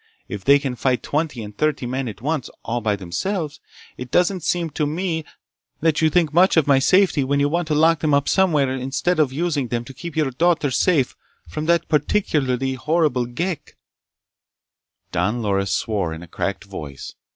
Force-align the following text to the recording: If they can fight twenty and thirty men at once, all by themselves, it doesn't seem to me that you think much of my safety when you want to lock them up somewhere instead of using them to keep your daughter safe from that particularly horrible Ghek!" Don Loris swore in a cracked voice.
If 0.27 0.43
they 0.43 0.57
can 0.57 0.75
fight 0.75 1.03
twenty 1.03 1.43
and 1.43 1.55
thirty 1.55 1.85
men 1.85 2.07
at 2.07 2.23
once, 2.23 2.49
all 2.65 2.81
by 2.81 2.95
themselves, 2.95 3.59
it 3.97 4.09
doesn't 4.09 4.41
seem 4.41 4.71
to 4.71 4.87
me 4.87 5.23
that 5.81 6.01
you 6.01 6.09
think 6.09 6.33
much 6.33 6.57
of 6.57 6.65
my 6.65 6.79
safety 6.79 7.23
when 7.23 7.39
you 7.39 7.47
want 7.47 7.67
to 7.67 7.75
lock 7.75 7.99
them 7.99 8.11
up 8.11 8.27
somewhere 8.27 8.67
instead 8.71 9.19
of 9.19 9.31
using 9.31 9.67
them 9.67 9.85
to 9.85 9.93
keep 9.93 10.15
your 10.17 10.31
daughter 10.31 10.71
safe 10.71 11.15
from 11.47 11.67
that 11.67 11.87
particularly 11.87 12.73
horrible 12.73 13.27
Ghek!" 13.27 13.77
Don 15.11 15.43
Loris 15.43 15.71
swore 15.71 16.15
in 16.15 16.23
a 16.23 16.27
cracked 16.27 16.63
voice. 16.63 17.13